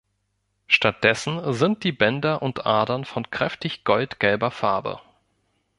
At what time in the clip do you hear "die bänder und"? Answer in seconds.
1.83-2.65